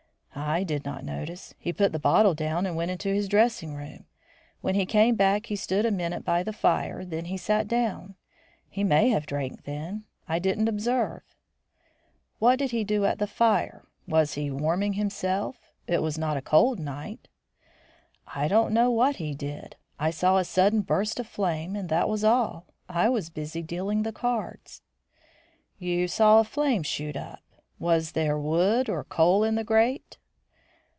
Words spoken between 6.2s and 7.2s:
by the fire,